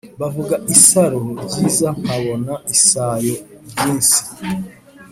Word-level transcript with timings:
bavuga 0.19 0.55
isaro 0.75 1.17
ryiza 1.43 1.87
nkabona 2.01 2.53
isayo 2.75 3.35
ryinsi 3.69 4.19